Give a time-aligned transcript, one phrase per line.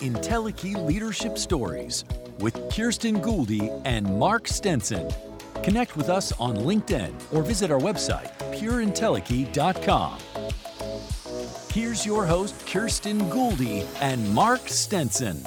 [0.00, 2.04] Entelechy Leadership Stories
[2.38, 5.10] with Kirsten Gouldy and Mark Stenson.
[5.62, 10.18] Connect with us on LinkedIn or visit our website, pureintelechy.com.
[11.72, 15.42] Here's your host, Kirsten Gouldy and Mark Stenson.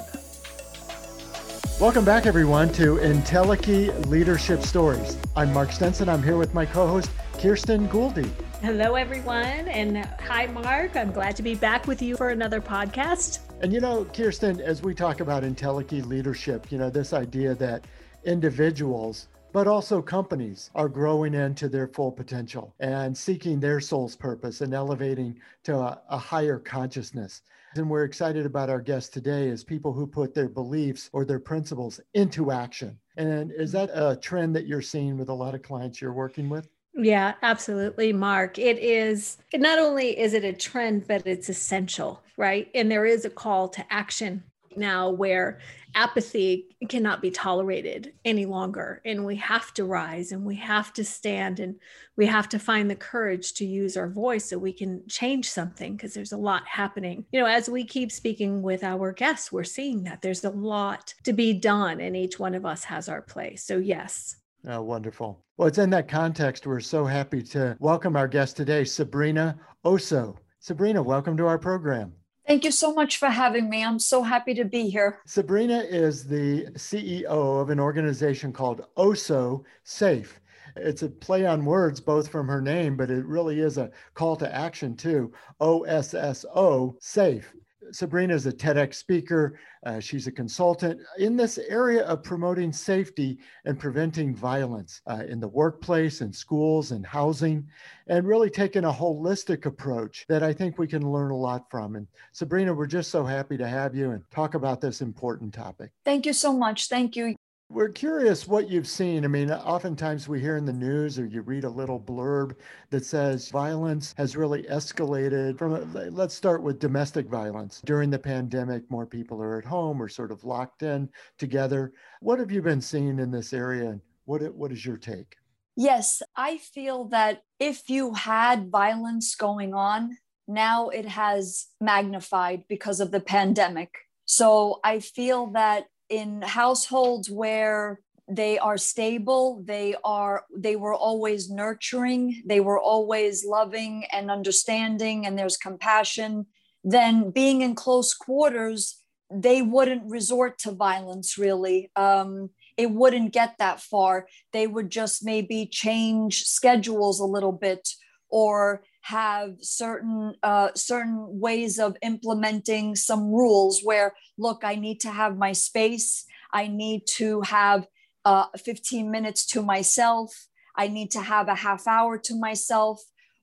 [1.80, 5.16] Welcome back, everyone, to Entelechy Leadership Stories.
[5.34, 6.08] I'm Mark Stenson.
[6.08, 8.30] I'm here with my co host, Kirsten Gouldy.
[8.62, 10.94] Hello, everyone, and hi, Mark.
[10.94, 13.40] I'm glad to be back with you for another podcast.
[13.62, 17.84] And you know, Kirsten, as we talk about Entelechy leadership, you know, this idea that
[18.24, 24.62] individuals, but also companies are growing into their full potential and seeking their soul's purpose
[24.62, 27.42] and elevating to a, a higher consciousness.
[27.76, 31.38] And we're excited about our guest today as people who put their beliefs or their
[31.38, 32.98] principles into action.
[33.16, 36.48] And is that a trend that you're seeing with a lot of clients you're working
[36.48, 36.68] with?
[36.94, 38.58] Yeah, absolutely, Mark.
[38.58, 42.68] It is not only is it a trend, but it's essential, right?
[42.74, 44.44] And there is a call to action
[44.76, 45.58] now where
[45.94, 49.00] apathy cannot be tolerated any longer.
[49.04, 51.76] And we have to rise and we have to stand and
[52.16, 55.96] we have to find the courage to use our voice so we can change something
[55.96, 57.24] because there's a lot happening.
[57.32, 61.14] You know, as we keep speaking with our guests, we're seeing that there's a lot
[61.24, 63.64] to be done and each one of us has our place.
[63.64, 65.44] So, yes, Oh, wonderful.
[65.56, 70.36] Well, it's in that context we're so happy to welcome our guest today, Sabrina Oso.
[70.60, 72.12] Sabrina, welcome to our program.
[72.46, 73.84] Thank you so much for having me.
[73.84, 75.18] I'm so happy to be here.
[75.26, 77.24] Sabrina is the CEO
[77.60, 80.40] of an organization called Oso Safe.
[80.76, 84.36] It's a play on words, both from her name, but it really is a call
[84.36, 85.32] to action too.
[85.60, 87.52] O S S O, safe.
[87.90, 89.58] Sabrina is a TEDx speaker.
[89.84, 95.40] Uh, she's a consultant in this area of promoting safety and preventing violence uh, in
[95.40, 97.66] the workplace and schools and housing,
[98.06, 101.96] and really taking a holistic approach that I think we can learn a lot from.
[101.96, 105.90] And Sabrina, we're just so happy to have you and talk about this important topic.
[106.04, 106.88] Thank you so much.
[106.88, 107.34] Thank you.
[107.72, 109.24] We're curious what you've seen.
[109.24, 112.54] I mean, oftentimes we hear in the news or you read a little blurb
[112.90, 117.80] that says violence has really escalated from, let's start with domestic violence.
[117.86, 121.08] During the pandemic, more people are at home or sort of locked in
[121.38, 121.94] together.
[122.20, 125.36] What have you been seeing in this area and what, what is your take?
[125.74, 133.00] Yes, I feel that if you had violence going on, now it has magnified because
[133.00, 133.94] of the pandemic.
[134.26, 141.50] So I feel that in households where they are stable they are they were always
[141.50, 146.46] nurturing they were always loving and understanding and there's compassion
[146.84, 149.02] then being in close quarters
[149.32, 151.90] they wouldn't resort to violence really.
[151.96, 154.26] Um, it wouldn't get that far.
[154.52, 157.88] They would just maybe change schedules a little bit
[158.30, 165.10] or have certain uh, certain ways of implementing some rules where look i need to
[165.10, 166.24] have my space.
[166.52, 167.86] I need to have
[168.24, 170.48] uh, 15 minutes to myself.
[170.76, 173.00] I need to have a half hour to myself.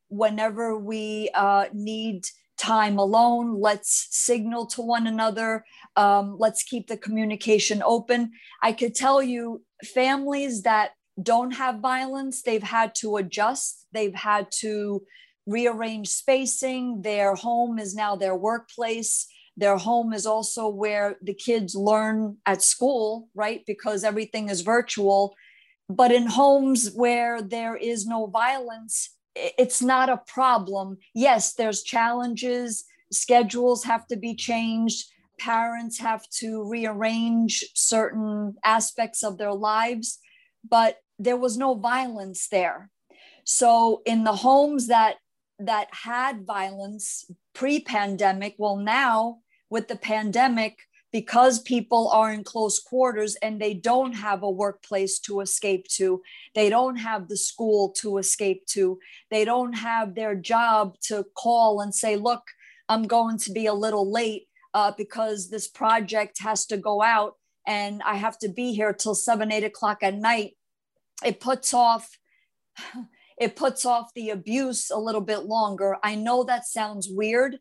[0.10, 2.26] Whenever we uh, need
[2.58, 5.64] time alone let's signal to one another.
[5.96, 8.32] Um, let's keep the communication open.
[8.62, 9.64] I could tell you
[9.96, 10.92] families that
[11.22, 13.86] don't have violence they've had to adjust.
[13.94, 15.04] They've had to
[15.50, 17.02] rearrange spacing.
[17.02, 19.28] Their home is now their workplace.
[19.58, 23.64] Their home is also where the kids learn at school, right?
[23.66, 25.36] Because everything is virtual.
[25.90, 30.98] But in homes where there is no violence, it's not a problem.
[31.16, 35.06] Yes, there's challenges, schedules have to be changed,
[35.40, 40.20] parents have to rearrange certain aspects of their lives,
[40.68, 42.90] but there was no violence there.
[43.46, 45.16] So, in the homes that
[45.60, 49.40] that had violence pre pandemic, well, now
[49.70, 50.80] with the pandemic,
[51.12, 56.22] because people are in close quarters and they don't have a workplace to escape to,
[56.56, 59.00] they don't have the school to escape to,
[59.32, 62.44] they don't have their job to call and say, look,
[62.88, 67.36] I'm going to be a little late uh, because this project has to go out
[67.66, 70.58] and I have to be here till seven, eight o'clock at night.
[71.24, 72.18] It puts off
[73.40, 75.98] it puts off the abuse a little bit longer.
[76.04, 77.58] I know that sounds weird,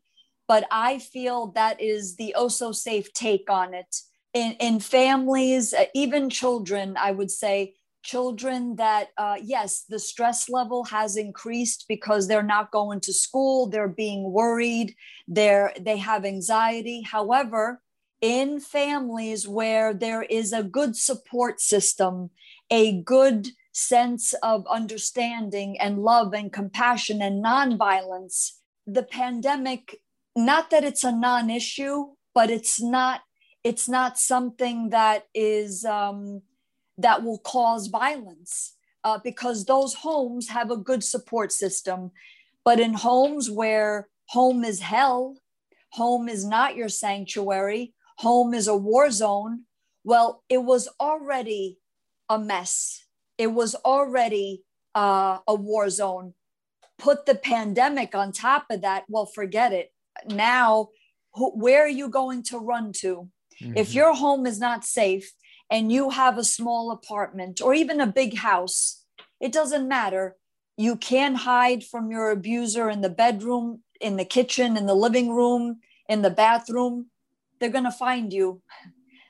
[0.47, 3.95] but I feel that is the oh so safe take on it.
[4.33, 10.49] In, in families, uh, even children, I would say, children that, uh, yes, the stress
[10.49, 14.95] level has increased because they're not going to school, they're being worried,
[15.27, 17.01] they're, they have anxiety.
[17.01, 17.81] However,
[18.21, 22.29] in families where there is a good support system,
[22.69, 23.49] a good
[23.87, 28.51] sense of understanding and love and compassion and nonviolence,
[28.85, 30.01] the pandemic,
[30.35, 33.21] not that it's a non issue, but it's not
[33.63, 36.41] it's not something that is um,
[36.97, 42.11] that will cause violence uh, because those homes have a good support system.
[42.63, 45.37] But in homes where home is hell
[45.91, 49.63] home is not your sanctuary home is a war zone
[50.03, 51.79] well it was already
[52.29, 53.05] a mess
[53.39, 54.61] it was already
[54.93, 56.35] uh, a war zone
[56.99, 59.91] put the pandemic on top of that well forget it
[60.27, 60.89] now
[61.33, 63.29] who, where are you going to run to
[63.61, 63.77] Mm-hmm.
[63.77, 65.31] If your home is not safe
[65.69, 69.03] and you have a small apartment or even a big house,
[69.39, 70.35] it doesn't matter.
[70.77, 75.29] You can hide from your abuser in the bedroom, in the kitchen, in the living
[75.29, 77.07] room, in the bathroom.
[77.59, 78.61] They're going to find you.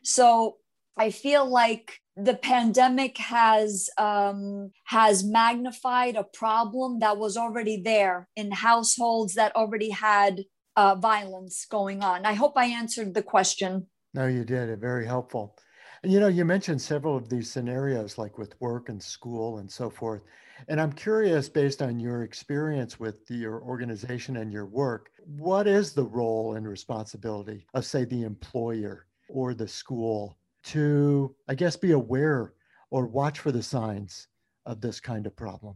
[0.03, 0.57] So
[0.99, 8.27] I feel like the pandemic has um, has magnified a problem that was already there
[8.35, 10.43] in households that already had
[10.75, 12.25] uh, violence going on.
[12.25, 13.87] I hope I answered the question.
[14.13, 14.67] No, you did.
[14.67, 15.55] It very helpful.
[16.03, 19.71] And you know, you mentioned several of these scenarios, like with work and school and
[19.71, 20.21] so forth.
[20.67, 25.93] And I'm curious, based on your experience with your organization and your work, what is
[25.93, 31.91] the role and responsibility of, say, the employer or the school to, I guess, be
[31.91, 32.53] aware
[32.91, 34.27] or watch for the signs
[34.65, 35.75] of this kind of problem?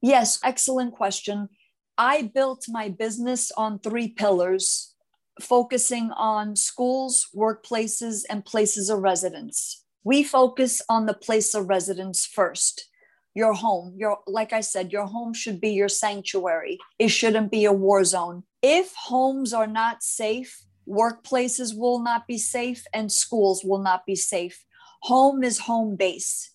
[0.00, 1.48] Yes, excellent question.
[1.96, 4.94] I built my business on three pillars
[5.40, 9.84] focusing on schools, workplaces, and places of residence.
[10.04, 12.88] We focus on the place of residence first.
[13.34, 16.78] Your home, your like I said, your home should be your sanctuary.
[16.98, 18.44] It shouldn't be a war zone.
[18.62, 24.14] If homes are not safe, workplaces will not be safe and schools will not be
[24.14, 24.64] safe.
[25.02, 26.52] Home is home base.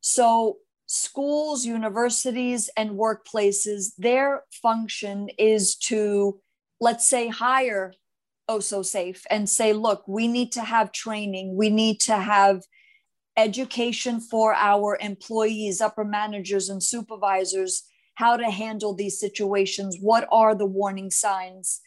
[0.00, 6.40] So schools, universities, and workplaces, their function is to,
[6.80, 7.92] let's say, hire
[8.50, 12.64] oh so safe and say look we need to have training we need to have
[13.36, 17.84] education for our employees upper managers and supervisors
[18.16, 21.80] how to handle these situations what are the warning signs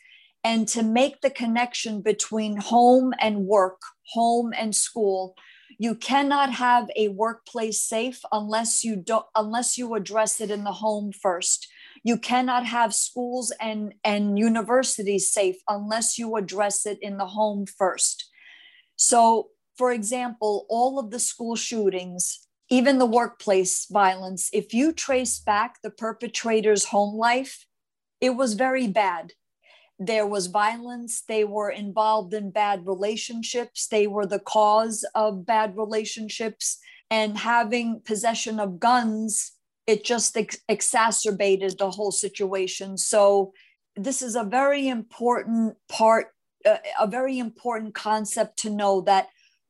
[0.43, 3.81] and to make the connection between home and work
[4.13, 5.35] home and school
[5.79, 10.73] you cannot have a workplace safe unless you don't unless you address it in the
[10.73, 11.67] home first
[12.03, 17.65] you cannot have schools and, and universities safe unless you address it in the home
[17.65, 18.29] first.
[18.97, 25.39] So, for example, all of the school shootings, even the workplace violence, if you trace
[25.39, 27.65] back the perpetrator's home life,
[28.19, 29.31] it was very bad.
[29.99, 31.23] There was violence.
[31.27, 33.87] They were involved in bad relationships.
[33.87, 36.79] They were the cause of bad relationships.
[37.11, 39.53] And having possession of guns
[39.85, 42.97] it just ex- exacerbated the whole situation.
[42.97, 43.53] So,
[43.95, 46.27] this is a very important part,
[46.65, 49.27] uh, a very important concept to know that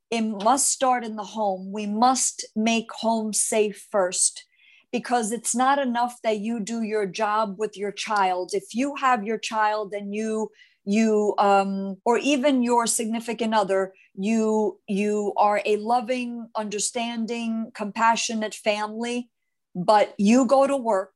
[0.10, 1.72] it must start in the home.
[1.74, 4.46] We must make home safe first
[4.94, 8.51] because it's not enough that you do your job with your child.
[8.54, 10.51] If you have your child and you
[10.86, 19.30] you um, or even your significant other you you are a loving understanding compassionate family
[19.75, 21.13] but you go to work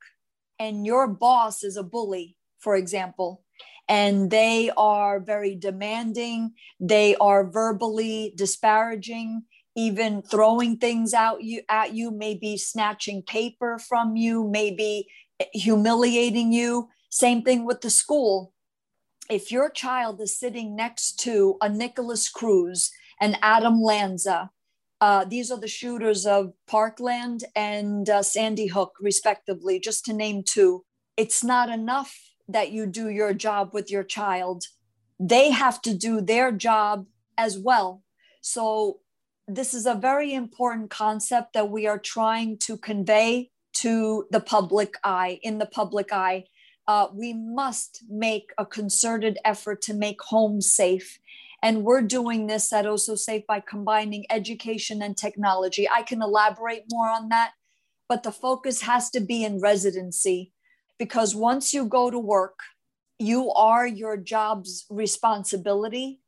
[0.60, 3.44] and your boss is a bully, for example,
[3.88, 9.44] and they are very demanding, they are verbally disparaging,
[9.78, 15.08] even throwing things out you at you, maybe snatching paper from you, maybe
[15.54, 16.90] humiliating you.
[17.10, 18.52] Same thing with the school.
[19.30, 22.92] If your child is sitting next to a Nikolas Cruz
[23.22, 24.50] and Adam Lanza,
[25.00, 30.44] uh, these are the shooters of Parkland and uh, Sandy Hook, respectively, just to name
[30.44, 30.86] two.
[31.18, 32.18] It's not enough
[32.48, 34.64] that you do your job with your child,
[35.20, 37.06] they have to do their job
[37.38, 38.04] as well.
[38.42, 39.00] So,
[39.48, 44.96] this is a very important concept that we are trying to convey to the public
[45.04, 46.46] eye, in the public eye.
[46.88, 51.20] Uh, we must make a concerted effort to make homes safe
[51.64, 55.88] and we're doing this at Oso Safe by combining education and technology.
[55.90, 57.54] I can elaborate more on that,
[58.08, 60.52] but the focus has to be in residency
[61.00, 62.60] because once you go to work,
[63.20, 66.20] you are your job's responsibility.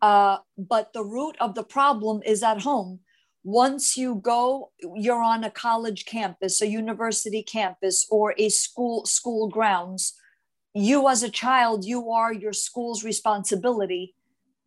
[0.00, 3.00] Uh, but the root of the problem is at home.
[3.44, 9.48] Once you go, you're on a college campus, a university campus, or a school school
[9.48, 10.14] grounds.
[10.74, 14.14] You as a child, you are your school's responsibility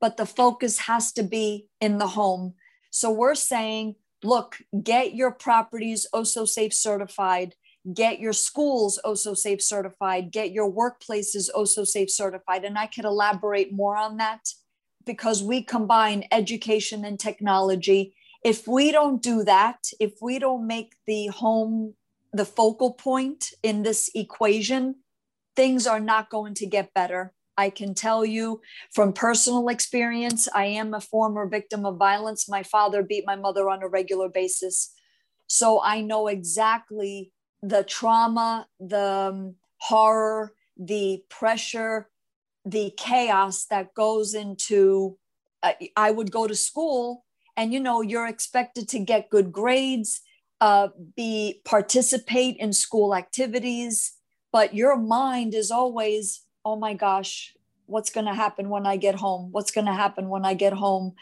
[0.02, 2.56] but the focus has to be in the home.
[2.90, 7.54] So we're saying, look, get your properties OSO Safe certified,
[7.94, 12.66] get your schools OSO Safe certified, get your workplaces OSO Safe certified.
[12.66, 14.50] And I could elaborate more on that.
[15.06, 18.16] Because we combine education and technology.
[18.44, 21.96] If we don't do that, if we don't make the home
[22.34, 24.96] the focal point in this equation,
[25.56, 27.34] things are not going to get better.
[27.58, 28.62] I can tell you
[28.94, 32.48] from personal experience, I am a former victim of violence.
[32.48, 34.94] My father beat my mother on a regular basis.
[35.48, 42.08] So I know exactly the trauma, the um, horror, the pressure,
[42.66, 45.18] the chaos that goes into.
[45.64, 47.24] Uh, I would go to school,
[47.56, 50.22] and you know, you're expected to get good grades,
[50.60, 54.14] uh, be participate in school activities,
[54.52, 57.54] but your mind is always, oh my gosh,
[57.86, 59.50] what's going to happen when I get home?
[59.52, 61.14] What's going to happen when I get home?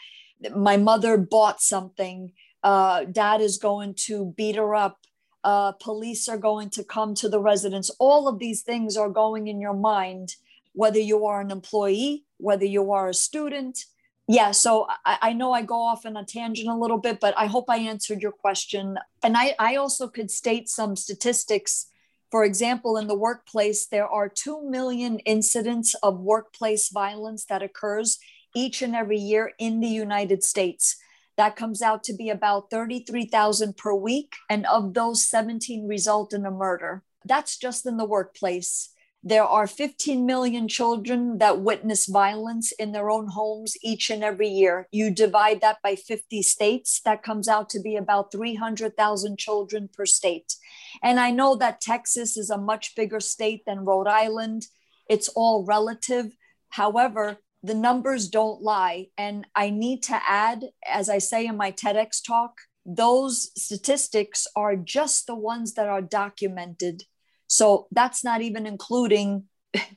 [0.54, 2.32] My mother bought something.
[2.62, 4.98] Uh, dad is going to beat her up.
[5.42, 7.90] Uh, police are going to come to the residence.
[7.98, 10.36] All of these things are going in your mind,
[10.72, 13.84] whether you are an employee, whether you are a student.
[14.28, 17.34] Yeah, so I, I know I go off on a tangent a little bit, but
[17.36, 18.96] I hope I answered your question.
[19.22, 21.90] And I, I also could state some statistics
[22.30, 28.18] for example, in the workplace, there are 2 million incidents of workplace violence that occurs
[28.54, 30.96] each and every year in the United States.
[31.36, 34.34] That comes out to be about 33,000 per week.
[34.48, 37.02] And of those, 17 result in a murder.
[37.24, 38.90] That's just in the workplace.
[39.22, 44.48] There are 15 million children that witness violence in their own homes each and every
[44.48, 44.88] year.
[44.90, 50.06] You divide that by 50 states, that comes out to be about 300,000 children per
[50.06, 50.54] state.
[51.02, 54.68] And I know that Texas is a much bigger state than Rhode Island.
[55.06, 56.34] It's all relative.
[56.70, 59.08] However, the numbers don't lie.
[59.18, 62.52] And I need to add, as I say in my TEDx talk,
[62.86, 67.04] those statistics are just the ones that are documented
[67.50, 69.44] so that's not even including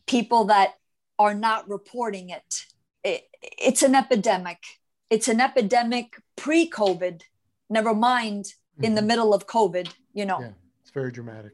[0.08, 0.74] people that
[1.20, 2.66] are not reporting it.
[3.04, 4.58] it it's an epidemic.
[5.12, 7.22] It's an epidemic pre COVID,
[7.70, 8.86] never mind mm-hmm.
[8.86, 9.08] in the mm-hmm.
[9.08, 10.40] middle of COVID, you know.
[10.40, 10.50] Yeah,
[10.82, 11.52] it's very dramatic.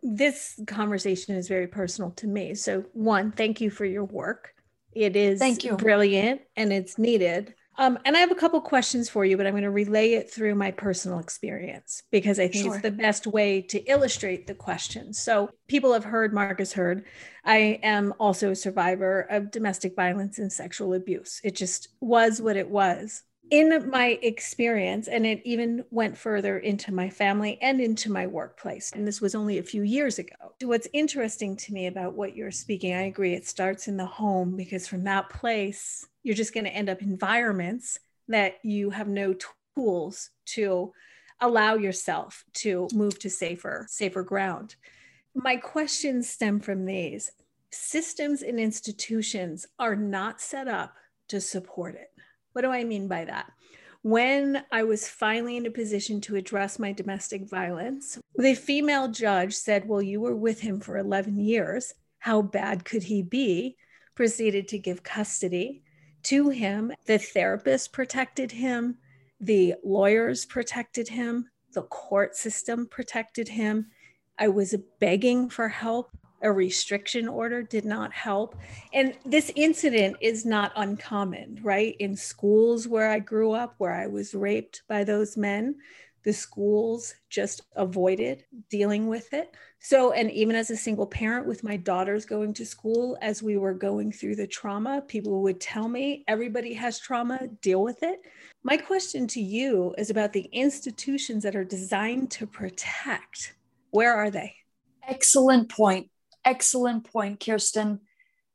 [0.00, 2.54] This conversation is very personal to me.
[2.54, 4.54] So, one, thank you for your work.
[4.92, 5.76] It is thank you.
[5.76, 7.54] brilliant and it's needed.
[7.78, 10.30] Um, and I have a couple questions for you, but I'm going to relay it
[10.30, 12.74] through my personal experience because I think sure.
[12.74, 15.12] it's the best way to illustrate the question.
[15.12, 17.04] So, people have heard, Mark's heard,
[17.44, 21.40] I am also a survivor of domestic violence and sexual abuse.
[21.42, 23.22] It just was what it was
[23.52, 28.90] in my experience, and it even went further into my family and into my workplace,
[28.92, 30.54] and this was only a few years ago.
[30.62, 34.56] What's interesting to me about what you're speaking, I agree, it starts in the home
[34.56, 39.34] because from that place, you're just going to end up environments that you have no
[39.76, 40.94] tools to
[41.38, 44.76] allow yourself to move to safer safer ground.
[45.34, 47.30] My questions stem from these.
[47.70, 50.94] Systems and institutions are not set up
[51.28, 52.08] to support it
[52.52, 53.50] what do I mean by that?
[54.02, 59.54] When I was finally in a position to address my domestic violence, the female judge
[59.54, 61.94] said, Well, you were with him for 11 years.
[62.18, 63.76] How bad could he be?
[64.16, 65.82] Proceeded to give custody
[66.24, 66.92] to him.
[67.06, 68.98] The therapist protected him,
[69.40, 73.90] the lawyers protected him, the court system protected him.
[74.38, 76.10] I was begging for help
[76.42, 78.56] a restriction order did not help.
[78.92, 81.96] And this incident is not uncommon, right?
[81.98, 85.76] In schools where I grew up, where I was raped by those men,
[86.24, 89.54] the schools just avoided dealing with it.
[89.80, 93.56] So, and even as a single parent with my daughters going to school, as we
[93.56, 98.20] were going through the trauma, people would tell me everybody has trauma, deal with it.
[98.62, 103.54] My question to you is about the institutions that are designed to protect.
[103.90, 104.54] Where are they?
[105.08, 106.08] Excellent point
[106.44, 108.00] excellent point, Kirsten.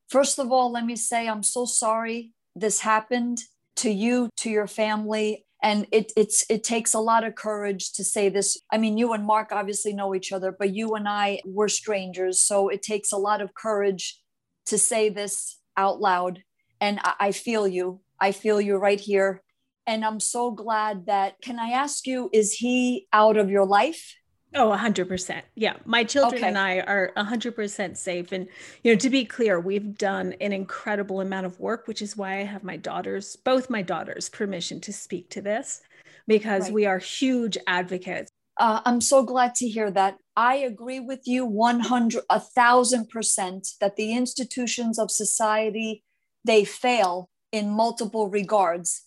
[0.10, 3.40] First of all, let me say I'm so sorry this happened
[3.78, 5.46] to you, to your family.
[5.62, 8.58] And it, it's it takes a lot of courage to say this.
[8.72, 12.42] I mean, you and Mark obviously know each other, but you and I were strangers.
[12.42, 14.22] So it takes a lot of courage
[14.68, 16.44] to say this out loud.
[16.80, 18.02] And I, I feel you.
[18.20, 19.42] I feel you right here.
[19.88, 24.16] And I'm so glad that, can I ask you, is he out of your life?
[24.58, 25.42] Oh, 100%.
[25.54, 25.76] Yeah.
[25.86, 26.48] My children okay.
[26.48, 28.32] and I are 100% safe.
[28.32, 28.48] And,
[28.84, 32.40] you know, to be clear, we've done an incredible amount of work, which is why
[32.40, 35.82] I have my daughters, both my daughters, permission to speak to this
[36.26, 36.74] because right.
[36.74, 38.32] we are huge advocates.
[38.60, 40.18] Uh, I'm so glad to hear that.
[40.36, 46.04] I agree with you 100, a thousand percent that the institutions of society,
[46.44, 49.04] they fail in multiple regards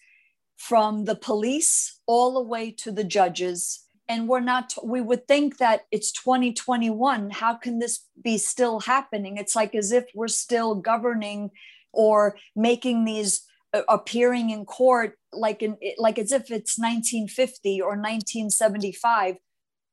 [0.57, 5.59] from the police all the way to the judges and we're not we would think
[5.59, 9.37] that it's 2021 how can this be still happening?
[9.37, 11.51] It's like as if we're still governing
[11.93, 17.91] or making these uh, appearing in court like in like as if it's 1950 or
[17.91, 19.37] 1975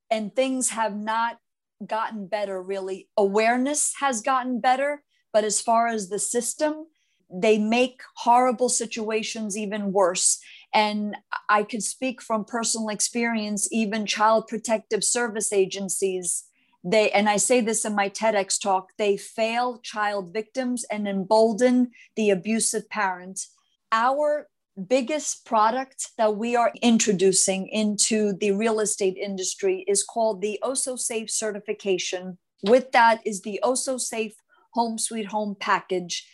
[0.10, 1.38] and things have not
[1.86, 3.08] gotten better really.
[3.18, 6.88] Awareness has gotten better but as far as the system
[7.30, 10.40] they make horrible situations even worse
[10.74, 11.16] and
[11.50, 16.46] i could speak from personal experience even child protective service agencies
[16.84, 21.92] they and i say this in my tedx talk they fail child victims and embolden
[22.16, 23.48] the abusive parent
[23.92, 24.48] our
[24.88, 30.98] biggest product that we are introducing into the real estate industry is called the Oso
[31.00, 32.38] Safe certification.
[32.64, 34.36] With that is the Oso Safe
[34.74, 36.30] Home Sweet Home package.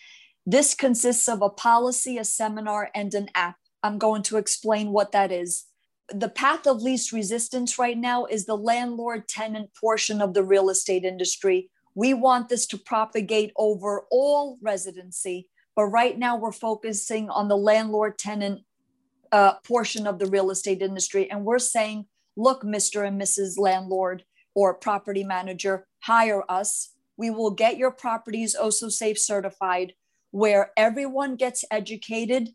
[0.45, 3.55] This consists of a policy, a seminar, and an app.
[3.83, 5.65] I'm going to explain what that is.
[6.13, 10.69] The path of least resistance right now is the landlord tenant portion of the real
[10.69, 11.69] estate industry.
[11.95, 17.57] We want this to propagate over all residency but right now, we're focusing on the
[17.57, 18.61] landlord tenant
[19.31, 21.29] uh, portion of the real estate industry.
[21.29, 23.07] And we're saying, look, Mr.
[23.07, 23.57] and Mrs.
[23.57, 24.23] Landlord
[24.53, 26.93] or property manager, hire us.
[27.17, 29.93] We will get your properties OSO safe certified,
[30.29, 32.49] where everyone gets educated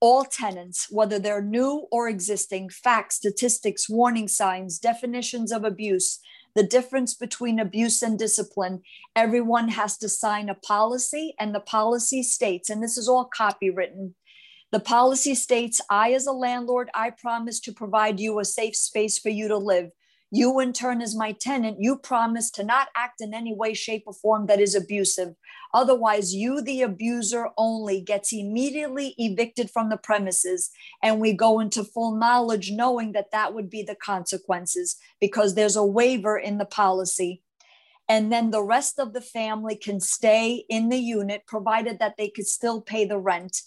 [0.00, 6.20] all tenants, whether they're new or existing, facts, statistics, warning signs, definitions of abuse,
[6.54, 8.82] the difference between abuse and discipline.
[9.14, 14.14] Everyone has to sign a policy, and the policy states, and this is all copywritten.
[14.70, 19.18] The policy states, I, as a landlord, I promise to provide you a safe space
[19.18, 19.90] for you to live.
[20.30, 24.02] You, in turn, as my tenant, you promise to not act in any way, shape,
[24.06, 25.34] or form that is abusive.
[25.74, 30.70] Otherwise, you, the abuser only, gets immediately evicted from the premises.
[31.02, 35.76] And we go into full knowledge knowing that that would be the consequences because there's
[35.76, 37.42] a waiver in the policy.
[38.08, 42.30] And then the rest of the family can stay in the unit, provided that they
[42.30, 43.62] could still pay the rent.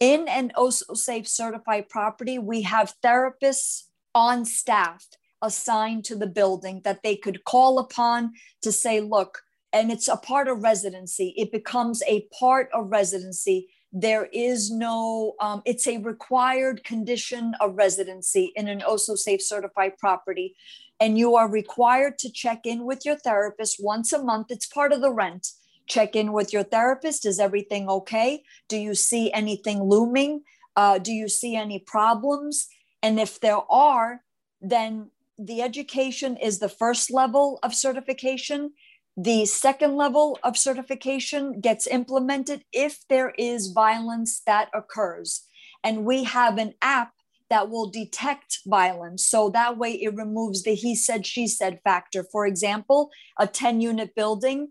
[0.00, 3.84] In an OSO safe certified property, we have therapists
[4.14, 5.06] on staff
[5.42, 10.16] assigned to the building that they could call upon to say, look, and it's a
[10.16, 11.34] part of residency.
[11.36, 13.68] It becomes a part of residency.
[13.92, 19.98] There is no, um, it's a required condition of residency in an OSO safe certified
[19.98, 20.56] property.
[21.00, 24.46] And you are required to check in with your therapist once a month.
[24.50, 25.48] It's part of the rent.
[25.86, 27.26] Check in with your therapist.
[27.26, 28.44] Is everything okay?
[28.68, 30.42] Do you see anything looming?
[30.76, 32.68] Uh, do you see any problems?
[33.02, 34.22] And if there are,
[34.60, 38.72] then the education is the first level of certification.
[39.16, 45.44] The second level of certification gets implemented if there is violence that occurs.
[45.84, 47.12] And we have an app
[47.50, 49.26] that will detect violence.
[49.26, 52.24] So that way it removes the he said, she said factor.
[52.32, 54.68] For example, a 10 unit building,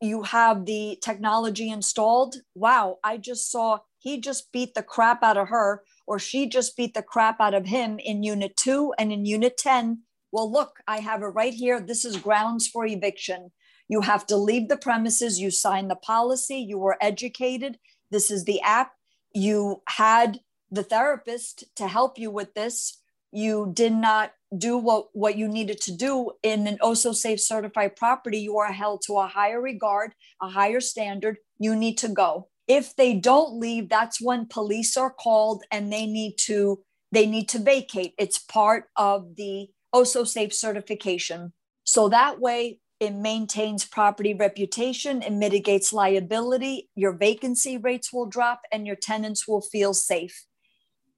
[0.00, 2.36] you have the technology installed.
[2.54, 6.76] Wow, I just saw he just beat the crap out of her or she just
[6.76, 10.02] beat the crap out of him in unit two and in unit 10.
[10.32, 11.80] Well, look, I have it right here.
[11.80, 13.50] This is grounds for eviction.
[13.88, 15.40] You have to leave the premises.
[15.40, 16.56] You signed the policy.
[16.56, 17.78] You were educated.
[18.10, 18.92] This is the app.
[19.32, 23.00] You had the therapist to help you with this.
[23.32, 27.96] You did not do what, what you needed to do in an OSO safe certified
[27.96, 28.38] property.
[28.38, 31.38] You are held to a higher regard, a higher standard.
[31.58, 36.06] You need to go if they don't leave that's when police are called and they
[36.06, 41.52] need to they need to vacate it's part of the oso safe certification
[41.84, 45.22] so that way it maintains property reputation.
[45.22, 46.90] It mitigates liability.
[46.94, 50.44] Your vacancy rates will drop and your tenants will feel safe.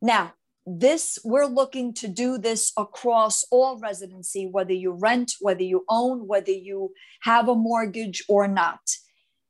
[0.00, 0.34] Now
[0.66, 6.26] this we're looking to do this across all residency whether you rent whether you own
[6.26, 8.80] whether you have a mortgage or not.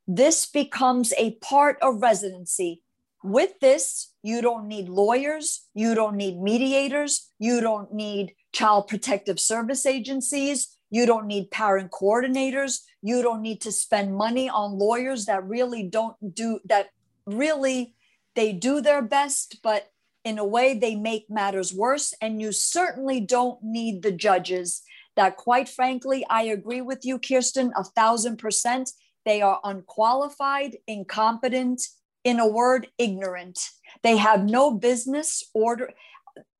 [0.06, 2.82] This becomes a part of residency.
[3.24, 9.40] With this, you don't need lawyers, you don't need mediators, you don't need child protective
[9.40, 15.26] service agencies, you don't need parent coordinators, you don't need to spend money on lawyers
[15.26, 16.86] that really don't do that
[17.26, 17.94] really
[18.36, 19.82] they do their best but
[20.24, 24.82] in a way they make matters worse and you certainly don't need the judges
[25.16, 28.92] that quite frankly i agree with you kirsten a thousand percent
[29.26, 31.82] they are unqualified, incompetent,
[32.24, 33.58] in a word, ignorant.
[34.02, 35.90] They have no business order.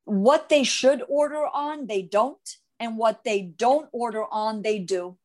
[0.04, 2.56] What they should order on, they don't.
[2.78, 5.16] And what they don't order on, they do.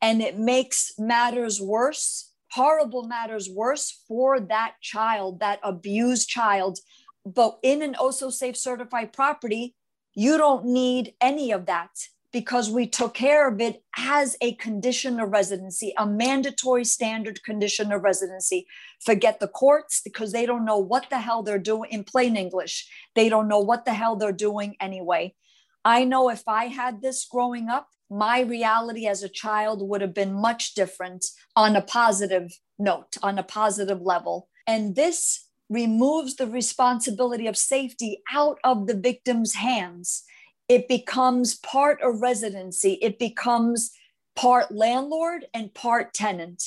[0.00, 6.78] And it makes matters worse, horrible matters worse for that child, that abused child.
[7.24, 9.74] But in an OSO safe certified property,
[10.14, 11.90] you don't need any of that
[12.32, 17.92] because we took care of it as a condition of residency, a mandatory standard condition
[17.92, 18.66] of residency.
[19.04, 22.88] Forget the courts because they don't know what the hell they're doing in plain English.
[23.14, 25.34] They don't know what the hell they're doing anyway.
[25.84, 30.14] I know if I had this growing up, my reality as a child would have
[30.14, 31.24] been much different
[31.56, 34.48] on a positive note, on a positive level.
[34.66, 40.24] And this removes the responsibility of safety out of the victim's hands
[40.72, 43.92] it becomes part of residency, it becomes
[44.34, 46.62] part landlord and part tenant.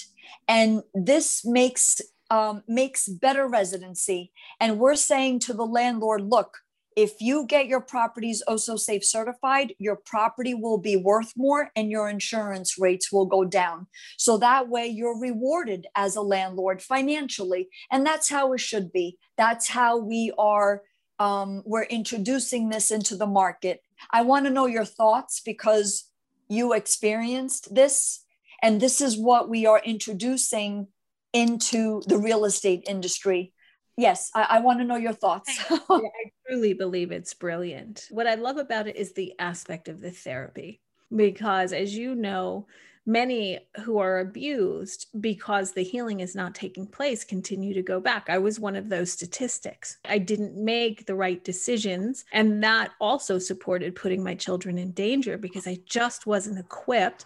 [0.48, 4.32] And this makes um, makes better residency.
[4.60, 6.58] And we're saying to the landlord, look,
[6.96, 11.92] if you get your properties OSO safe certified, your property will be worth more and
[11.92, 13.88] your insurance rates will go down.
[14.18, 17.68] So that way you're rewarded as a landlord financially.
[17.92, 19.18] And that's how it should be.
[19.38, 20.84] That's how we are
[21.20, 23.82] um, we're introducing this into the market.
[24.12, 26.10] I want to know your thoughts because
[26.50, 28.24] you experienced this,
[28.62, 30.88] and this is what we are introducing
[31.32, 33.54] into the real estate industry.
[33.98, 35.58] Yes, I, I want to know your thoughts.
[35.70, 36.02] I
[36.48, 38.08] truly believe it's brilliant.
[38.12, 40.82] What I love about it is the aspect of the therapy,
[41.16, 42.68] because as you know,
[43.06, 48.30] many who are abused because the healing is not taking place continue to go back.
[48.30, 49.98] I was one of those statistics.
[50.06, 52.26] I didn't make the right decisions.
[52.32, 57.26] And that also supported putting my children in danger because I just wasn't equipped.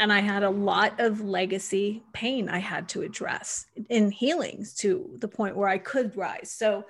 [0.00, 5.10] And I had a lot of legacy pain I had to address in healings to
[5.18, 6.50] the point where I could rise.
[6.50, 6.84] So,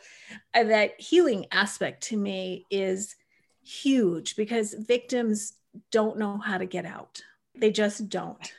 [0.55, 3.16] uh, that healing aspect to me is
[3.62, 5.55] huge because victims
[5.90, 7.23] don't know how to get out
[7.61, 8.53] they just don't.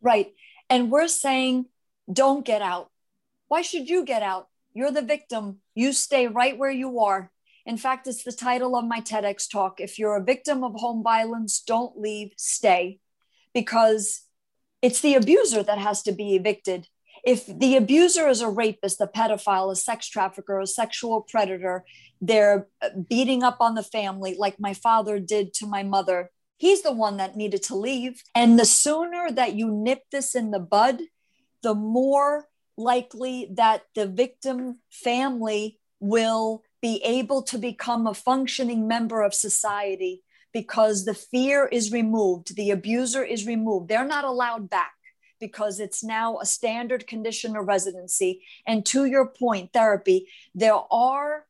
[0.00, 0.34] Right.
[0.68, 1.66] And we're saying,
[2.12, 2.90] don't get out.
[3.48, 4.48] Why should you get out?
[4.74, 5.58] You're the victim.
[5.74, 7.30] You stay right where you are.
[7.64, 9.80] In fact, it's the title of my TEDx talk.
[9.80, 12.98] If you're a victim of home violence, don't leave, stay,
[13.54, 14.22] because
[14.80, 16.88] it's the abuser that has to be evicted.
[17.24, 21.84] If the abuser is a rapist, a pedophile, a sex trafficker, a sexual predator,
[22.20, 22.66] they're
[23.08, 26.30] beating up on the family like my father did to my mother
[26.62, 28.22] He's the one that needed to leave.
[28.36, 31.00] And the sooner that you nip this in the bud,
[31.60, 39.22] the more likely that the victim family will be able to become a functioning member
[39.22, 43.88] of society because the fear is removed, the abuser is removed.
[43.88, 44.92] They're not allowed back
[45.40, 48.42] because it's now a standard condition of residency.
[48.66, 51.46] And to your point, therapy, there are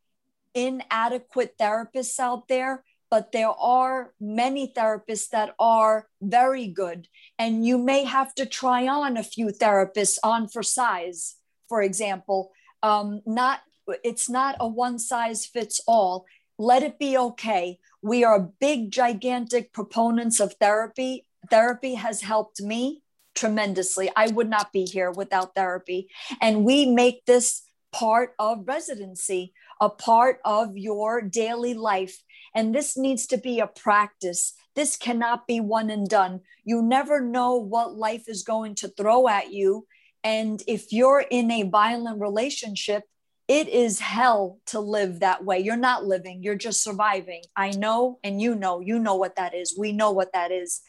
[0.55, 7.09] inadequate therapists out there but there are many therapists that are very good.
[7.39, 11.37] And you may have to try on a few therapists on for size,
[11.69, 12.53] for example.
[12.83, 13.61] Um, not
[14.03, 16.25] it's not a one size fits all.
[16.59, 17.81] Let it be okay.
[18.03, 21.25] We are big, gigantic proponents of therapy.
[21.51, 23.03] Therapy has helped me
[23.35, 24.11] tremendously.
[24.15, 26.09] I would not be here without therapy.
[26.41, 27.63] And we make this
[27.93, 32.23] part of residency, a part of your daily life.
[32.55, 34.55] And this needs to be a practice.
[34.75, 36.41] This cannot be one and done.
[36.65, 39.87] You never know what life is going to throw at you.
[40.25, 43.05] And if you're in a violent relationship,
[43.53, 45.59] it is hell to live that way.
[45.59, 47.43] You're not living, you're just surviving.
[47.55, 49.77] I know, and you know, you know what that is.
[49.79, 50.81] We know what that is.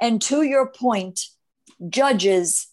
[0.00, 1.20] And to your point,
[1.90, 2.68] judges,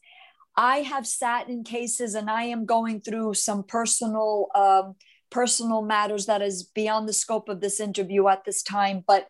[0.56, 4.96] I have sat in cases and I am going through some personal um,
[5.30, 9.04] personal matters that is beyond the scope of this interview at this time.
[9.06, 9.28] But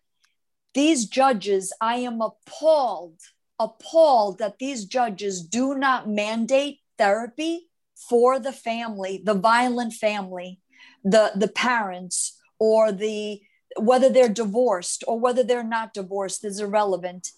[0.76, 3.20] these judges, I am appalled,
[3.58, 10.60] appalled that these judges do not mandate therapy for the family, the violent family,
[11.04, 13.42] the, the parents, or the
[13.78, 17.32] whether they're divorced or whether they're not divorced is irrelevant.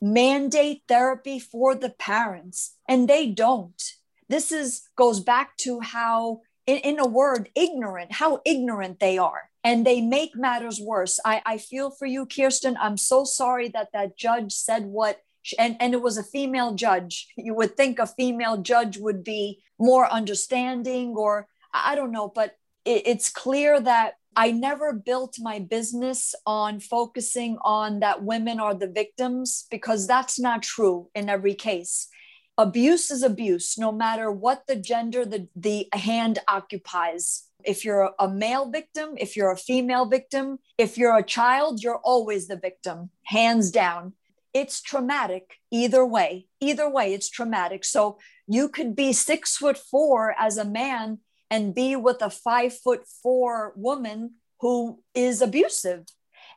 [0.00, 3.80] Mandate therapy for the parents, and they don't.
[4.28, 9.50] This is goes back to how in, in a word, ignorant, how ignorant they are.
[9.62, 11.18] And they make matters worse.
[11.24, 12.76] I, I feel for you, Kirsten.
[12.78, 15.20] I'm so sorry that that judge said what,
[15.58, 17.28] and, and it was a female judge.
[17.36, 22.56] You would think a female judge would be more understanding, or I don't know, but
[22.84, 28.74] it, it's clear that I never built my business on focusing on that women are
[28.74, 32.08] the victims because that's not true in every case.
[32.56, 37.44] Abuse is abuse no matter what the gender the, the hand occupies.
[37.64, 42.00] If you're a male victim if you're a female victim if you're a child you're
[42.04, 44.12] always the victim hands down
[44.54, 50.34] it's traumatic either way either way it's traumatic so you could be six foot four
[50.38, 51.18] as a man
[51.50, 56.04] and be with a five foot four woman who is abusive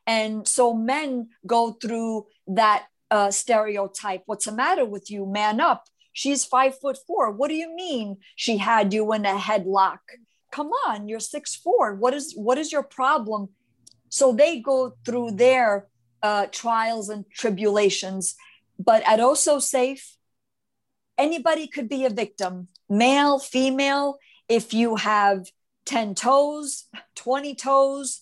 [0.05, 4.23] And so men go through that uh, stereotype.
[4.25, 5.25] What's the matter with you?
[5.25, 5.85] Man up.
[6.13, 7.31] She's five foot four.
[7.31, 9.99] What do you mean she had you in a headlock?
[10.51, 11.95] Come on, you're six four.
[11.95, 13.49] What is what is your problem?
[14.09, 15.87] So they go through their
[16.23, 18.35] uh, trials and tribulations.
[18.79, 20.15] But at OSO Safe,
[21.17, 24.17] anybody could be a victim, male, female.
[24.47, 25.45] If you have
[25.85, 28.21] 10 toes, 20 toes,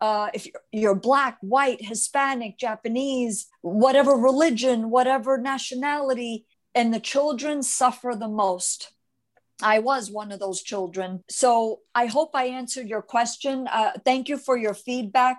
[0.00, 8.14] uh, if you're black, white, Hispanic, Japanese, whatever religion, whatever nationality, and the children suffer
[8.18, 8.92] the most.
[9.62, 11.22] I was one of those children.
[11.30, 13.68] So I hope I answered your question.
[13.70, 15.38] Uh, thank you for your feedback.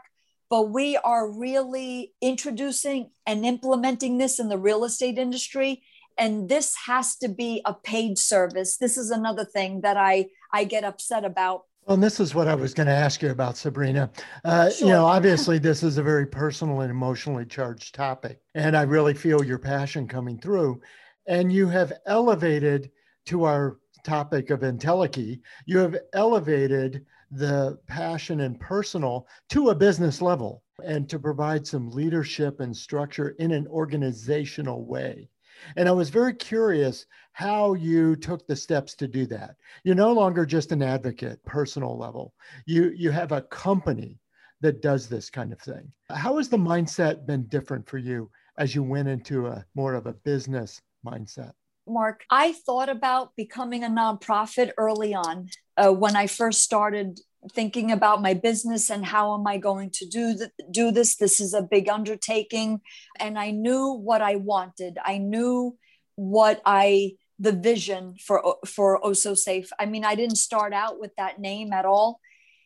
[0.50, 5.84] But we are really introducing and implementing this in the real estate industry.
[6.18, 8.78] And this has to be a paid service.
[8.78, 12.48] This is another thing that I, I get upset about well, and this is what
[12.48, 14.10] I was going to ask you about, Sabrina.
[14.44, 14.88] Uh, sure.
[14.88, 19.14] You know, obviously, this is a very personal and emotionally charged topic, and I really
[19.14, 20.82] feel your passion coming through.
[21.28, 22.90] And you have elevated
[23.28, 27.06] to our topic of Entelechy, you have elevated
[27.38, 33.30] the passion and personal to a business level and to provide some leadership and structure
[33.40, 35.30] in an organizational way.
[35.76, 39.56] And I was very curious how you took the steps to do that.
[39.84, 42.34] You're no longer just an advocate, personal level.
[42.66, 44.20] You you have a company
[44.62, 45.92] that does this kind of thing.
[46.10, 50.08] How has the mindset been different for you as you went into a more of
[50.08, 51.54] a business mindset?
[51.88, 57.20] Mark, I thought about becoming a nonprofit early on uh, when I first started
[57.54, 61.16] thinking about my business and how am I going to do th- do this.
[61.16, 62.82] This is a big undertaking,
[63.20, 64.98] and I knew what I wanted.
[65.04, 65.78] I knew
[66.16, 69.70] what I the vision for for OSO Safe.
[69.80, 72.20] I mean, I didn't start out with that name at all,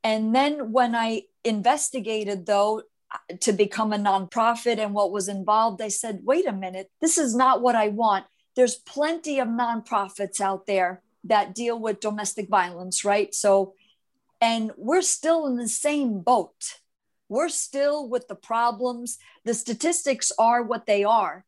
[0.03, 2.83] and then when I investigated though
[3.41, 7.35] to become a nonprofit and what was involved, I said, wait a minute, this is
[7.35, 8.25] not what I want.
[8.55, 13.33] There's plenty of nonprofits out there that deal with domestic violence, right?
[13.33, 13.73] So
[14.41, 16.79] and we're still in the same boat.
[17.27, 19.17] We're still with the problems.
[19.43, 21.45] The statistics are what they are.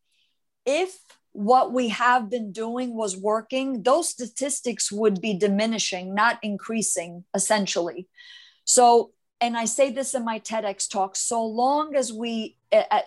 [0.65, 0.99] If
[1.31, 8.07] what we have been doing was working, those statistics would be diminishing, not increasing, essentially.
[8.65, 12.57] So, and I say this in my TEDx talk: so long as we,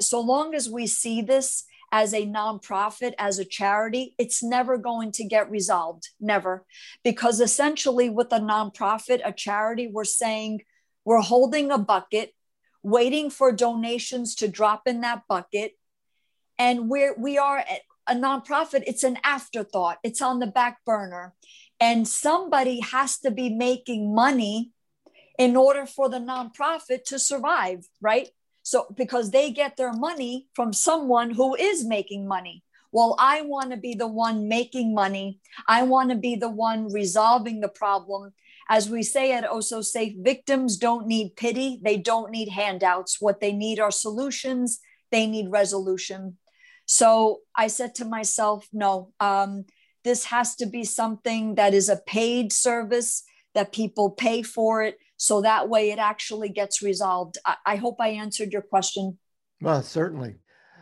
[0.01, 5.13] so long as we see this as a nonprofit, as a charity, it's never going
[5.13, 6.09] to get resolved.
[6.19, 6.67] Never.
[7.05, 10.63] Because essentially, with a nonprofit, a charity, we're saying
[11.05, 12.35] we're holding a bucket,
[12.83, 15.75] waiting for donations to drop in that bucket.
[16.59, 17.65] And we're, we are
[18.09, 21.33] a nonprofit, it's an afterthought, it's on the back burner.
[21.79, 24.73] And somebody has to be making money
[25.39, 28.31] in order for the nonprofit to survive, right?
[28.65, 32.65] So, because they get their money from someone who is making money.
[32.93, 35.39] Well, I want to be the one making money.
[35.69, 38.33] I want to be the one resolving the problem.
[38.71, 41.79] As we say at OSO Safe, victims don't need pity.
[41.83, 43.21] They don't need handouts.
[43.21, 44.81] What they need are solutions.
[45.13, 46.39] They need resolution.
[46.87, 49.67] So I said to myself, no, um,
[50.05, 53.25] this has to be something that is a paid service
[53.55, 57.39] that people pay for it so that way it actually gets resolved.
[57.47, 59.19] I, I hope I answered your question.
[59.63, 60.37] Well, certainly.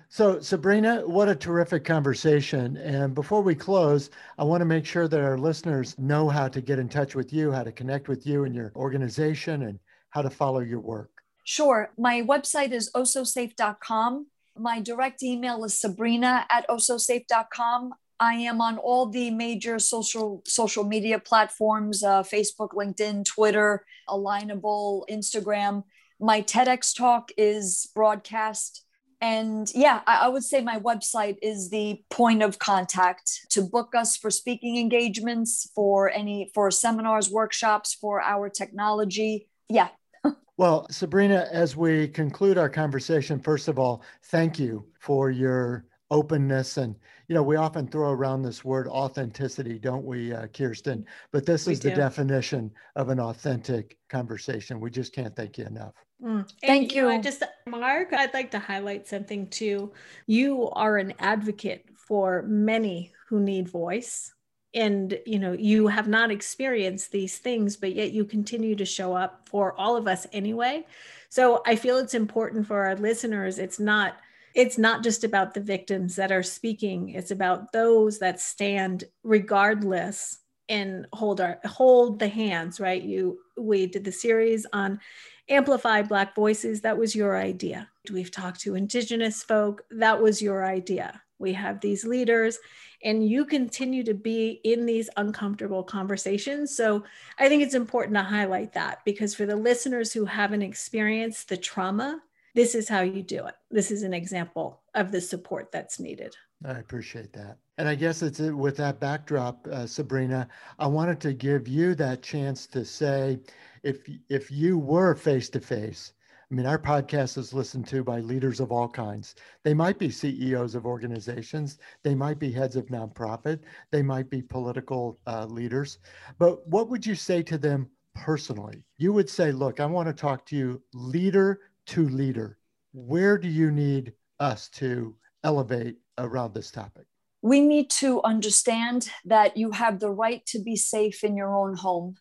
[0.09, 2.77] So, Sabrina, what a terrific conversation.
[2.77, 6.61] And before we close, I want to make sure that our listeners know how to
[6.61, 9.79] get in touch with you, how to connect with you and your organization, and
[10.11, 11.11] how to follow your work.
[11.45, 11.93] Sure.
[11.97, 14.27] My website is ososafe.com.
[14.59, 17.95] My direct email is sabrina at ososafe.com.
[18.23, 25.03] I am on all the major social social media platforms: uh, Facebook, LinkedIn, Twitter, Alignable,
[25.11, 25.83] Instagram.
[26.21, 28.85] My TEDx talk is broadcast,
[29.21, 33.93] and yeah, I, I would say my website is the point of contact to book
[33.97, 39.49] us for speaking engagements, for any for seminars, workshops, for our technology.
[39.69, 39.89] Yeah,
[40.57, 46.77] well, Sabrina, as we conclude our conversation, first of all, thank you for your openness
[46.77, 46.95] and
[47.27, 51.05] you know we often throw around this word authenticity don't we uh, kirsten?
[51.33, 51.89] But this we is do.
[51.89, 54.79] the definition of an authentic conversation.
[54.79, 55.95] We just can't thank you enough.
[56.23, 56.49] Mm.
[56.61, 57.17] thank you, you.
[57.17, 59.93] know, just mark i'd like to highlight something too.
[60.27, 64.33] You are an advocate for many who need voice
[64.75, 69.15] and you know you have not experienced these things but yet you continue to show
[69.15, 70.85] up for all of us anyway.
[71.31, 73.59] So i feel it's important for our listeners.
[73.59, 74.19] It's not
[74.55, 80.39] it's not just about the victims that are speaking, it's about those that stand regardless
[80.69, 83.03] and hold our hold the hands right?
[83.03, 85.01] You we did the series on
[85.49, 86.81] amplify black voices.
[86.81, 87.89] That was your idea.
[88.13, 89.83] We've talked to indigenous folk.
[89.91, 91.21] That was your idea.
[91.39, 92.59] We have these leaders
[93.05, 96.77] and you continue to be in these uncomfortable conversations.
[96.77, 97.05] So
[97.39, 101.57] i think it's important to highlight that because for the listeners who haven't experienced the
[101.57, 102.21] trauma
[102.55, 106.35] this is how you do it this is an example of the support that's needed
[106.65, 107.59] I appreciate that.
[107.79, 110.47] And I guess it's uh, with that backdrop, uh, Sabrina,
[110.79, 113.41] I wanted to give you that chance to say,
[113.83, 116.13] if if you were face to face,
[116.51, 119.35] I mean, our podcast is listened to by leaders of all kinds.
[119.65, 123.61] They might be CEOs of organizations, they might be heads of nonprofit,
[123.91, 125.99] they might be political uh, leaders.
[126.39, 128.85] But what would you say to them personally?
[128.99, 132.59] You would say, look, I want to talk to you leader to leader.
[132.93, 137.07] Where do you need us to elevate around this topic?
[137.43, 141.77] We need to understand that you have the right to be safe in your own
[141.77, 142.17] home,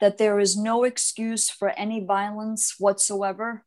[0.00, 3.64] that there is no excuse for any violence whatsoever.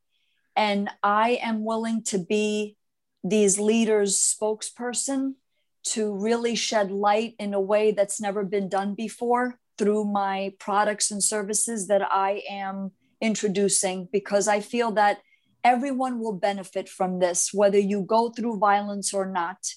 [0.56, 2.78] And I am willing to be
[3.24, 5.36] these leaders' spokesperson
[5.84, 11.12] to really shed light in a way that's never been done before through my products
[11.12, 15.20] and services that I am introducing because I feel that
[15.66, 19.74] everyone will benefit from this, whether you go through violence or not.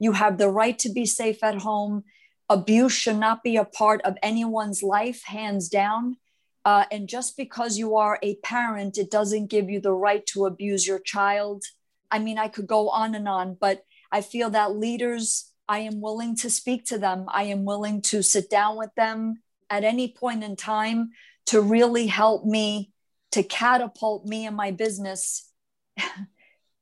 [0.00, 2.02] You have the right to be safe at home.
[2.50, 6.16] Abuse should not be a part of anyone's life, hands down.
[6.64, 10.44] Uh, and just because you are a parent, it doesn't give you the right to
[10.44, 11.62] abuse your child.
[12.10, 16.00] I mean, I could go on and on, but I feel that leaders, I am
[16.00, 17.26] willing to speak to them.
[17.28, 21.10] I am willing to sit down with them at any point in time
[21.46, 22.92] to really help me
[23.32, 25.50] to catapult me and my business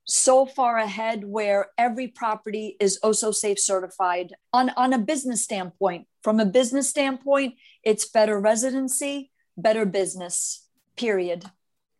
[0.05, 5.43] so far ahead where every property is oh OSO safe certified on, on a business
[5.43, 6.07] standpoint.
[6.23, 11.45] From a business standpoint, it's better residency, better business, period.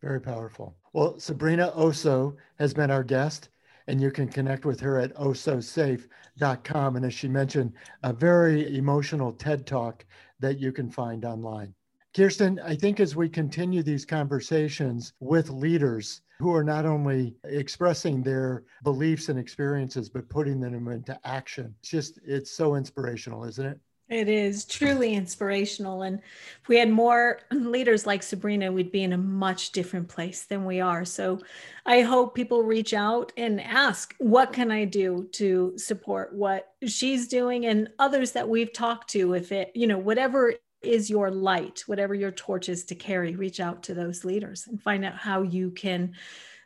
[0.01, 0.77] Very powerful.
[0.93, 3.49] Well, Sabrina Oso has been our guest,
[3.87, 6.95] and you can connect with her at oh ososafe.com.
[6.95, 10.05] And as she mentioned, a very emotional TED talk
[10.39, 11.73] that you can find online.
[12.17, 18.23] Kirsten, I think as we continue these conversations with leaders who are not only expressing
[18.23, 23.67] their beliefs and experiences, but putting them into action, it's just, it's so inspirational, isn't
[23.67, 23.79] it?
[24.09, 26.01] It is truly inspirational.
[26.01, 26.19] And
[26.61, 30.65] if we had more leaders like Sabrina, we'd be in a much different place than
[30.65, 31.05] we are.
[31.05, 31.41] So
[31.85, 37.27] I hope people reach out and ask, what can I do to support what she's
[37.27, 39.33] doing and others that we've talked to?
[39.33, 43.59] If it, you know, whatever is your light, whatever your torch is to carry, reach
[43.59, 46.13] out to those leaders and find out how you can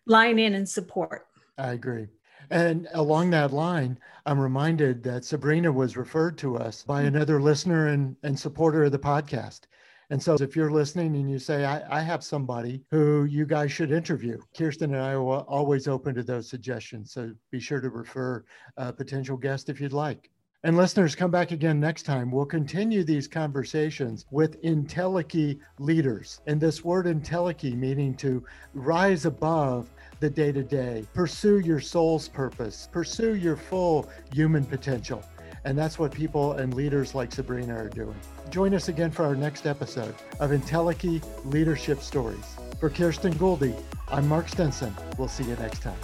[0.05, 1.27] line in and support.
[1.57, 2.07] I agree.
[2.49, 7.15] And along that line, I'm reminded that Sabrina was referred to us by mm-hmm.
[7.15, 9.61] another listener and, and supporter of the podcast.
[10.09, 13.71] And so if you're listening and you say, I, I have somebody who you guys
[13.71, 17.13] should interview, Kirsten and I are always open to those suggestions.
[17.13, 18.43] So be sure to refer
[18.75, 20.29] a potential guest if you'd like.
[20.63, 22.29] And listeners, come back again next time.
[22.29, 26.39] We'll continue these conversations with Entelechy leaders.
[26.45, 28.45] And this word Entelechy meaning to
[28.75, 35.23] rise above the day to day, pursue your soul's purpose, pursue your full human potential.
[35.65, 38.19] And that's what people and leaders like Sabrina are doing.
[38.51, 42.55] Join us again for our next episode of Entelechy Leadership Stories.
[42.79, 43.75] For Kirsten Gouldy,
[44.09, 44.95] I'm Mark Stinson.
[45.17, 45.97] We'll see you next time.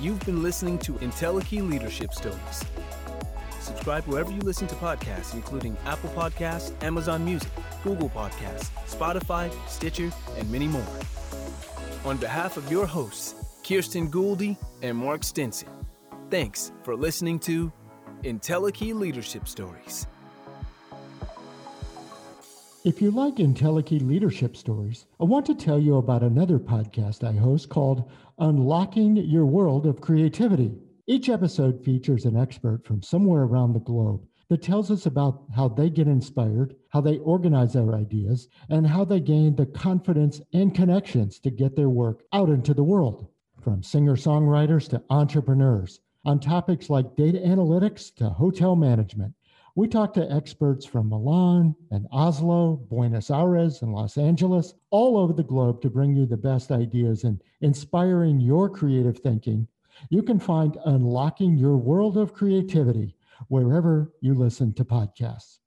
[0.00, 2.64] You've been listening to Entelechy Leadership Stories
[3.70, 7.50] subscribe wherever you listen to podcasts, including Apple Podcasts, Amazon Music,
[7.84, 10.92] Google Podcasts, Spotify, Stitcher, and many more.
[12.04, 13.34] On behalf of your hosts,
[13.66, 15.68] Kirsten Gouldy and Mark Stinson,
[16.30, 17.72] thanks for listening to
[18.24, 20.06] Entelechy Leadership Stories.
[22.82, 27.38] If you like Entelechy Leadership Stories, I want to tell you about another podcast I
[27.38, 30.72] host called Unlocking Your World of Creativity.
[31.10, 35.66] Each episode features an expert from somewhere around the globe that tells us about how
[35.66, 40.72] they get inspired, how they organize their ideas, and how they gain the confidence and
[40.72, 43.26] connections to get their work out into the world.
[43.60, 49.34] From singer songwriters to entrepreneurs, on topics like data analytics to hotel management.
[49.74, 55.32] We talk to experts from Milan and Oslo, Buenos Aires, and Los Angeles, all over
[55.32, 59.66] the globe to bring you the best ideas and inspiring your creative thinking
[60.08, 63.16] you can find Unlocking Your World of Creativity
[63.48, 65.59] wherever you listen to podcasts.